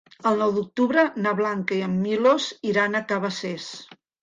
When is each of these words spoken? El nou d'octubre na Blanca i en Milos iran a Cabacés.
El 0.27 0.37
nou 0.43 0.53
d'octubre 0.53 1.03
na 1.25 1.33
Blanca 1.41 1.77
i 1.81 1.85
en 1.89 2.01
Milos 2.07 2.49
iran 2.73 2.95
a 2.95 3.05
Cabacés. 3.15 3.71